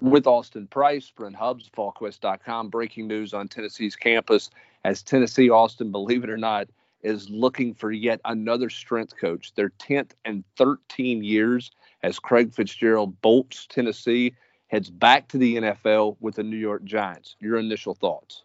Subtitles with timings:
[0.00, 2.68] with Austin Price, Brent Hubbs, VolQuest.com.
[2.68, 4.50] Breaking news on Tennessee's campus
[4.84, 6.68] as Tennessee, Austin, believe it or not,
[7.02, 9.54] is looking for yet another strength coach.
[9.54, 11.70] Their 10th and 13 years
[12.02, 14.34] as Craig Fitzgerald bolts Tennessee,
[14.68, 17.36] heads back to the NFL with the New York Giants.
[17.40, 18.44] Your initial thoughts?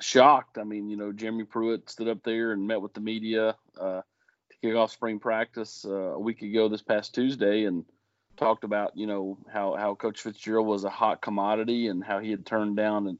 [0.00, 0.58] Shocked.
[0.58, 4.02] I mean, you know, Jeremy Pruitt stood up there and met with the media uh,
[4.02, 7.84] to kick off spring practice uh, a week ago this past Tuesday and–
[8.38, 12.30] talked about you know how how Coach Fitzgerald was a hot commodity and how he
[12.30, 13.18] had turned down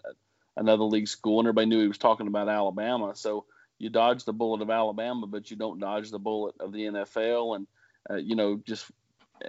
[0.57, 3.15] another league school, and everybody knew he was talking about Alabama.
[3.15, 3.45] So
[3.79, 7.57] you dodge the bullet of Alabama, but you don't dodge the bullet of the NFL,
[7.57, 7.67] and
[8.09, 8.91] uh, you know just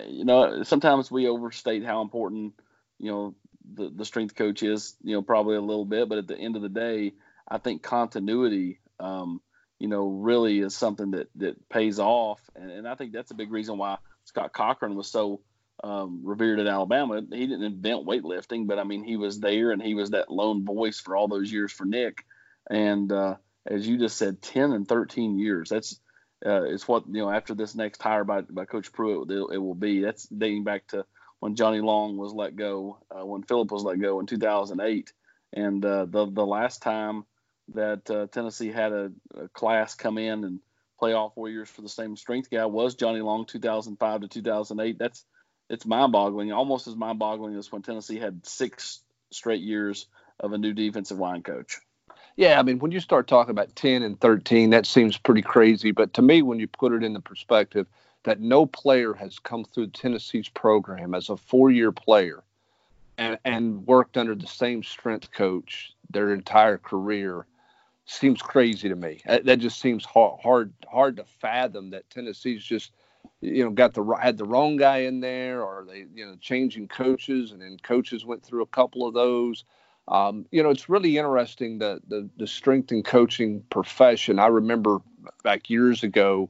[0.08, 2.54] you know sometimes we overstate how important
[3.00, 3.36] you know
[3.76, 4.96] the the strength coach is.
[5.04, 7.14] You know probably a little bit, but at the end of the day,
[7.48, 8.80] I think continuity.
[9.00, 9.42] Um,
[9.80, 13.36] you know, really is something that that pays off, and, and I think that's a
[13.36, 15.40] big reason why Scott Cochran was so
[15.84, 17.22] um, revered at Alabama.
[17.32, 20.66] He didn't invent weightlifting, but I mean, he was there and he was that lone
[20.66, 22.26] voice for all those years for Nick.
[22.70, 25.70] And uh, as you just said, 10 and 13 years.
[25.70, 26.00] That's
[26.46, 29.58] uh, it's what you know after this next hire by, by Coach Pruitt, it, it
[29.58, 30.02] will be.
[30.02, 31.06] That's dating back to
[31.40, 35.12] when Johnny Long was let go, uh, when Philip was let go in 2008,
[35.54, 37.26] and uh, the the last time
[37.74, 40.60] that uh, Tennessee had a, a, class come in and
[40.98, 44.98] play all four years for the same strength guy was Johnny Long, 2005 to 2008.
[44.98, 45.26] That's
[45.70, 50.08] it's mind-boggling, almost as mind-boggling as when Tennessee had six straight years
[50.40, 51.80] of a new defensive line coach.
[52.36, 55.92] Yeah, I mean, when you start talking about 10 and 13, that seems pretty crazy.
[55.92, 57.86] But to me, when you put it in the perspective
[58.24, 62.44] that no player has come through Tennessee's program as a four-year player
[63.18, 67.46] and, and worked under the same strength coach their entire career
[68.06, 69.22] seems crazy to me.
[69.26, 72.92] That just seems hard, hard, hard to fathom that Tennessee's just–
[73.42, 76.88] you know got the had the wrong guy in there or they you know changing
[76.88, 79.64] coaches and then coaches went through a couple of those.
[80.08, 84.40] Um, you know it's really interesting the, the the strength and coaching profession.
[84.40, 85.00] I remember
[85.44, 86.50] back years ago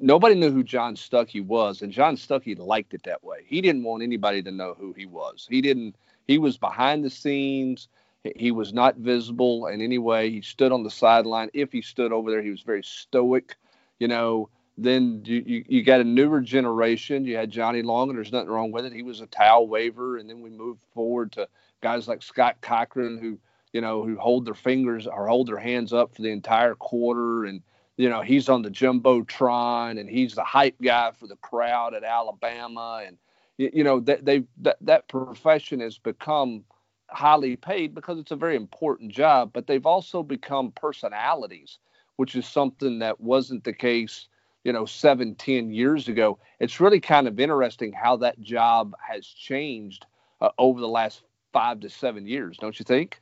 [0.00, 3.38] nobody knew who john stuckey was and john stuckey liked it that way.
[3.46, 5.46] He didn't want anybody to know who he was.
[5.48, 7.88] He didn't he was behind the scenes.
[8.36, 10.30] He was not visible in any way.
[10.30, 11.48] He stood on the sideline.
[11.54, 13.56] If he stood over there he was very stoic
[13.98, 14.50] you know
[14.80, 17.24] then you, you, you, got a newer generation.
[17.24, 18.92] You had Johnny Long, and there's nothing wrong with it.
[18.92, 21.48] He was a towel waver, and then we moved forward to
[21.80, 23.38] guys like Scott Cochran, who
[23.72, 27.44] you know who hold their fingers or hold their hands up for the entire quarter,
[27.44, 27.60] and
[27.96, 32.04] you know he's on the jumbotron, and he's the hype guy for the crowd at
[32.04, 33.18] Alabama, and
[33.56, 36.62] you, you know that they that, that profession has become
[37.08, 41.78] highly paid because it's a very important job, but they've also become personalities,
[42.14, 44.28] which is something that wasn't the case
[44.68, 46.38] you know, seven, ten years ago.
[46.60, 50.04] It's really kind of interesting how that job has changed
[50.42, 51.22] uh, over the last
[51.54, 53.18] five to seven years, don't you think?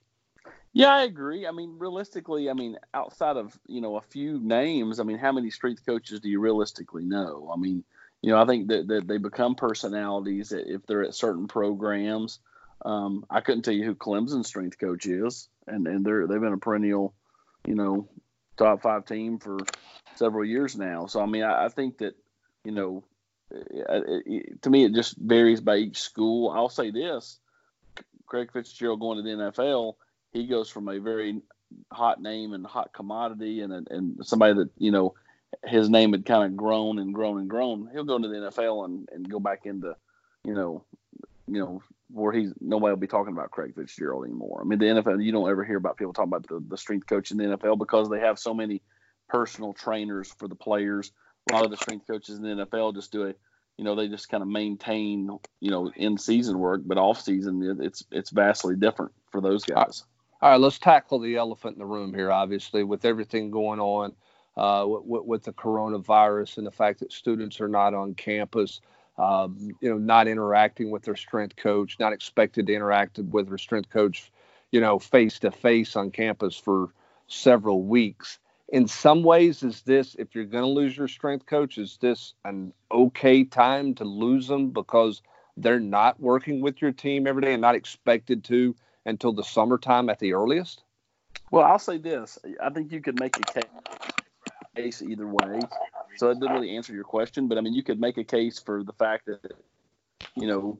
[0.72, 1.46] Yeah, I agree.
[1.46, 5.30] I mean, realistically, I mean, outside of you know a few names, I mean, how
[5.30, 7.48] many strength coaches do you realistically know?
[7.54, 7.84] I mean,
[8.22, 12.40] you know, I think that, that they become personalities if they're at certain programs.
[12.84, 16.54] Um, I couldn't tell you who clemson strength coach is, and and they're they've been
[16.54, 17.14] a perennial,
[17.64, 18.08] you know,
[18.56, 19.58] top five team for
[20.14, 21.06] several years now.
[21.06, 22.14] So I mean, I, I think that
[22.64, 23.04] you know,
[23.50, 26.50] it, it, to me, it just varies by each school.
[26.50, 27.38] I'll say this:
[28.26, 29.94] Craig Fitzgerald going to the NFL,
[30.32, 31.40] he goes from a very
[31.92, 35.14] hot name and hot commodity, and and somebody that you know
[35.64, 37.88] his name had kind of grown and grown and grown.
[37.92, 39.96] He'll go into the NFL and, and go back into,
[40.44, 40.84] you know,
[41.46, 44.60] you know where he's nobody will be talking about Craig Fitzgerald anymore.
[44.62, 47.06] I mean, the NFL you don't ever hear about people talking about the, the strength
[47.06, 48.82] coach in the NFL because they have so many
[49.28, 51.12] personal trainers for the players.
[51.50, 53.34] A lot of the strength coaches in the NFL just do a,
[53.76, 55.28] you know, they just kind of maintain,
[55.60, 60.04] you know, in season work, but off season it's it's vastly different for those guys.
[60.40, 62.30] All right, let's tackle the elephant in the room here.
[62.30, 64.12] Obviously, with everything going on
[64.56, 68.80] uh, with, with the coronavirus and the fact that students are not on campus
[69.18, 73.58] um, you know, not interacting with their strength coach, not expected to interact with their
[73.58, 74.30] strength coach,
[74.70, 76.90] you know, face to face on campus for
[77.26, 78.38] several weeks.
[78.68, 82.34] In some ways, is this, if you're going to lose your strength coach, is this
[82.44, 85.22] an okay time to lose them because
[85.56, 88.74] they're not working with your team every day and not expected to
[89.06, 90.82] until the summertime at the earliest?
[91.50, 92.38] Well, I'll say this.
[92.62, 93.62] I think you could make a
[94.74, 95.60] case either way.
[96.16, 98.58] So it didn't really answer your question, but I mean, you could make a case
[98.58, 99.52] for the fact that,
[100.34, 100.78] you know,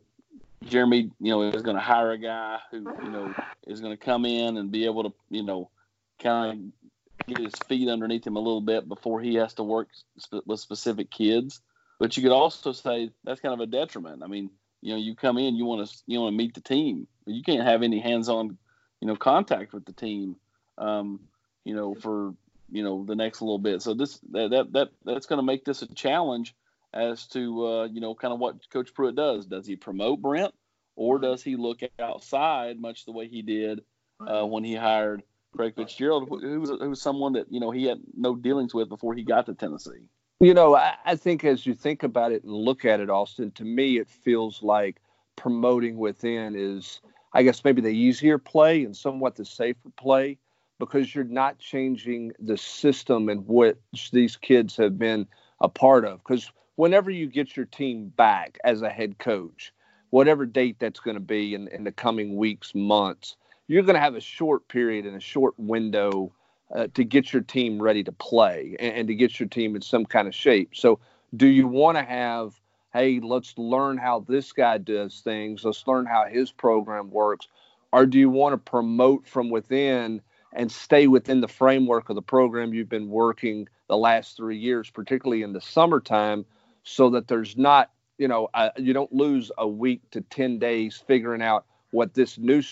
[0.64, 3.34] Jeremy, you know, is going to hire a guy who, you know,
[3.66, 5.70] is going to come in and be able to, you know,
[6.18, 6.72] kind
[7.20, 9.88] of get his feet underneath him a little bit before he has to work
[10.18, 11.60] sp- with specific kids.
[11.98, 14.22] But you could also say that's kind of a detriment.
[14.22, 14.50] I mean,
[14.82, 17.06] you know, you come in, you want to you want to meet the team.
[17.26, 18.56] You can't have any hands-on,
[19.00, 20.36] you know, contact with the team,
[20.78, 21.20] um,
[21.64, 22.34] you know, for
[22.70, 23.82] you know the next little bit.
[23.82, 26.54] So this that that, that that's going to make this a challenge
[26.92, 29.46] as to uh, you know kind of what Coach Pruitt does.
[29.46, 30.54] Does he promote Brent,
[30.96, 33.80] or does he look outside, much the way he did
[34.26, 35.22] uh, when he hired
[35.54, 38.88] Craig Fitzgerald, who was who was someone that you know he had no dealings with
[38.88, 40.08] before he got to Tennessee.
[40.40, 43.52] You know, I, I think as you think about it and look at it, Austin,
[43.52, 45.00] to me it feels like
[45.36, 47.00] promoting within is,
[47.32, 50.38] I guess, maybe the easier play and somewhat the safer play
[50.78, 55.26] because you're not changing the system in which these kids have been
[55.60, 56.18] a part of.
[56.18, 59.72] Because whenever you get your team back as a head coach,
[60.10, 63.36] whatever date that's going to be in, in the coming weeks, months,
[63.68, 66.32] you're going to have a short period and a short window
[66.74, 69.82] uh, to get your team ready to play and, and to get your team in
[69.82, 70.70] some kind of shape.
[70.74, 70.98] So,
[71.36, 72.58] do you want to have,
[72.92, 77.48] hey, let's learn how this guy does things, let's learn how his program works,
[77.92, 80.20] or do you want to promote from within
[80.56, 84.90] and stay within the framework of the program you've been working the last three years,
[84.90, 86.44] particularly in the summertime,
[86.82, 91.02] so that there's not, you know, uh, you don't lose a week to 10 days
[91.06, 92.62] figuring out what this new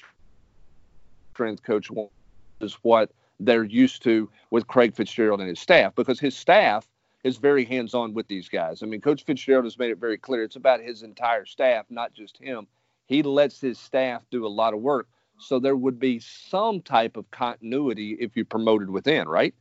[1.33, 2.15] strength coach wants
[2.61, 6.89] is what they're used to with Craig Fitzgerald and his staff because his staff
[7.23, 8.83] is very hands on with these guys.
[8.83, 12.15] I mean, Coach Fitzgerald has made it very clear it's about his entire staff, not
[12.15, 12.67] just him.
[13.07, 15.09] He lets his staff do a lot of work.
[15.45, 19.55] So there would be some type of continuity if you promoted within, right?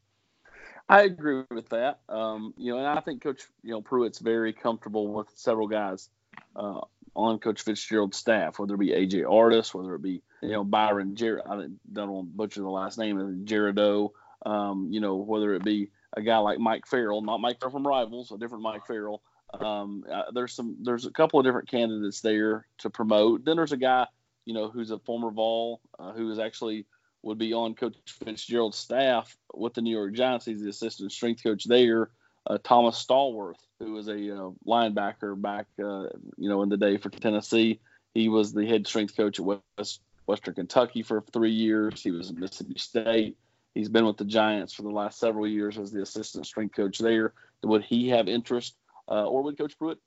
[0.89, 1.99] I agree with that.
[2.09, 6.09] Um, you know, and I think Coach, you know, Pruitt's very comfortable with several guys
[6.55, 6.81] uh,
[7.15, 11.15] on Coach Fitzgerald's staff, whether it be AJ Artis, whether it be you know Byron
[11.15, 11.43] Jared.
[11.49, 14.09] I don't want to butcher the last name, Jaredo.
[14.45, 17.87] Um, you know, whether it be a guy like Mike Farrell, not Mike Farrell from
[17.87, 19.21] Rivals, a different Mike Farrell.
[19.53, 23.45] Um, uh, there's some, there's a couple of different candidates there to promote.
[23.45, 24.07] Then there's a guy
[24.45, 26.85] you know, who's a former Vol, uh, who is actually
[27.23, 30.45] would be on Coach Fitzgerald's staff with the New York Giants.
[30.45, 32.09] He's the assistant strength coach there.
[32.45, 36.97] Uh, Thomas Stallworth, who was a uh, linebacker back, uh, you know, in the day
[36.97, 37.79] for Tennessee.
[38.13, 42.03] He was the head strength coach at West, Western Kentucky for three years.
[42.03, 43.37] He was at Mississippi State.
[43.73, 46.99] He's been with the Giants for the last several years as the assistant strength coach
[46.99, 47.33] there.
[47.63, 48.75] Would he have interest,
[49.07, 49.99] uh, or would Coach Pruitt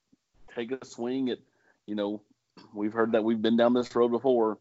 [0.55, 1.39] take a swing at,
[1.87, 2.21] you know,
[2.73, 4.59] We've heard that we've been down this road before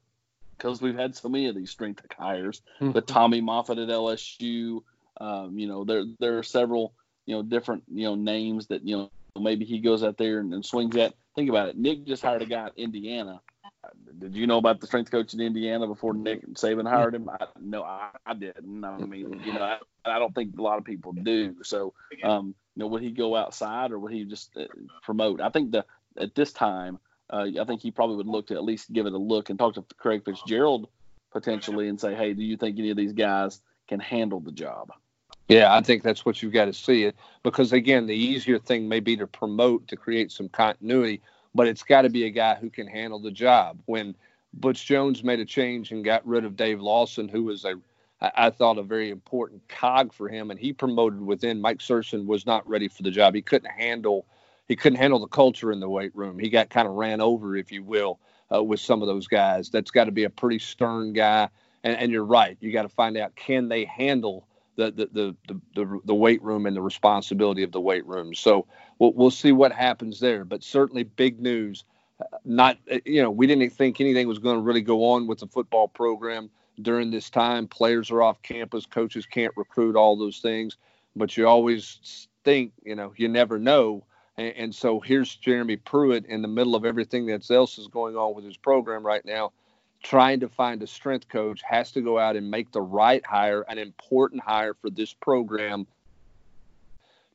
[0.57, 2.62] because we've had so many of these strength hires.
[2.80, 2.92] Mm-hmm.
[2.92, 4.81] But Tommy Moffitt at LSU,
[5.19, 6.94] um, you know, there there are several
[7.25, 10.53] you know different you know names that you know maybe he goes out there and,
[10.53, 11.13] and swings at.
[11.36, 11.77] Think about it.
[11.77, 13.42] Nick just hired a guy at Indiana.
[14.18, 17.30] Did you know about the strength coach in Indiana before Nick Saban hired him?
[17.30, 18.83] I, no, I, I didn't.
[18.83, 21.56] I mean, you know, I, I don't think a lot of people do.
[21.63, 21.94] So,
[22.24, 24.65] um, you know, would he go outside or would he just uh,
[25.03, 25.42] promote?
[25.42, 25.86] I think the
[26.18, 27.00] at this time
[27.30, 29.57] uh, I think he probably would look to at least give it a look and
[29.57, 30.88] talk to Craig Fitzgerald
[31.31, 34.92] potentially and say, hey, do you think any of these guys can handle the job?
[35.48, 38.88] Yeah, I think that's what you've got to see it because again, the easier thing
[38.88, 41.22] may be to promote to create some continuity,
[41.54, 43.80] but it's got to be a guy who can handle the job.
[43.86, 44.16] When
[44.54, 47.75] Butch Jones made a change and got rid of Dave Lawson, who was a
[48.21, 51.60] I thought a very important cog for him, and he promoted within.
[51.60, 53.36] Mike Szerszen was not ready for the job.
[53.36, 54.25] He couldn't handle
[54.67, 56.39] he couldn't handle the culture in the weight room.
[56.39, 58.19] He got kind of ran over, if you will,
[58.53, 59.69] uh, with some of those guys.
[59.69, 61.49] That's got to be a pretty stern guy.
[61.83, 62.57] And, and you're right.
[62.59, 66.42] You got to find out can they handle the, the the, the the the weight
[66.42, 68.33] room and the responsibility of the weight room.
[68.33, 68.68] So
[68.99, 70.44] we'll we'll see what happens there.
[70.44, 71.83] But certainly big news.
[72.44, 75.47] Not you know we didn't think anything was going to really go on with the
[75.47, 76.49] football program
[76.81, 77.68] during this time.
[77.68, 80.78] Players are off campus, coaches can't recruit, all those things.
[81.16, 84.04] But you always think you know you never know
[84.37, 88.15] and, and, so here's Jeremy Pruitt in the middle of everything that else is going
[88.15, 89.51] on with his program right now,
[90.04, 93.61] trying to find a strength coach, has to go out and make the right hire,
[93.68, 95.87] an important hire for this program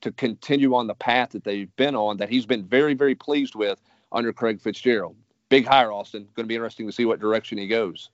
[0.00, 3.54] to continue on the path that they've been on, that he's been very, very pleased
[3.54, 3.80] with
[4.12, 5.16] under Craig Fitzgerald.
[5.48, 6.28] Big hire, Austin.
[6.34, 8.10] Going to be interesting to see what direction he goes.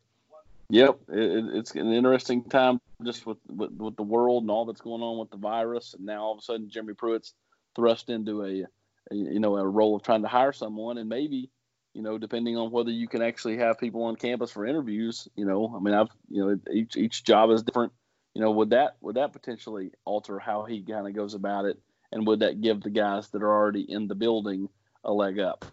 [0.68, 4.80] Yep, it, it's an interesting time just with, with, with the world and all that's
[4.80, 7.34] going on with the virus, and now all of a sudden Jeremy Pruitt's
[7.76, 8.66] thrust into a,
[9.10, 10.98] a, you know a role of trying to hire someone.
[10.98, 11.50] And maybe
[11.94, 15.46] you know depending on whether you can actually have people on campus for interviews you
[15.46, 17.92] know i mean i've you know each each job is different.
[18.34, 21.78] You know would that would that potentially alter how he kind of goes about it?
[22.12, 24.68] And would that give the guys that are already in the building
[25.04, 25.64] a leg up?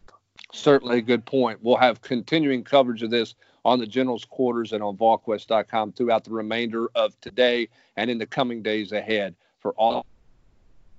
[0.51, 1.59] Certainly a good point.
[1.61, 6.31] We'll have continuing coverage of this on the general's quarters and on volquest.com throughout the
[6.31, 10.05] remainder of today and in the coming days ahead for all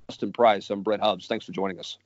[0.08, 0.70] Austin Price.
[0.70, 1.26] I'm Brent Hubbs.
[1.26, 1.98] Thanks for joining us.